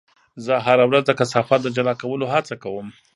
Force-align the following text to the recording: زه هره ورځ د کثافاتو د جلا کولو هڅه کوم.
زه 0.45 0.53
هره 0.65 0.83
ورځ 0.89 1.03
د 1.07 1.11
کثافاتو 1.19 1.63
د 1.65 1.69
جلا 1.77 1.93
کولو 2.01 2.25
هڅه 2.33 2.53
کوم. 2.63 2.87